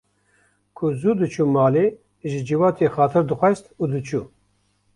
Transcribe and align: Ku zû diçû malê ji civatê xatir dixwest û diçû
Ku 0.75 0.85
zû 0.99 1.11
diçû 1.19 1.43
malê 1.55 1.85
ji 2.29 2.39
civatê 2.47 2.87
xatir 2.95 3.23
dixwest 3.29 3.65
û 3.81 3.83
diçû 3.91 4.21